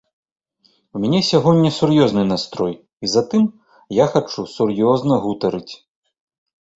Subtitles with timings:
[0.95, 2.73] У мяне сягоння сур'ёзны настрой,
[3.07, 3.43] і затым
[3.99, 5.73] я хачу сур'ёзна гутарыць.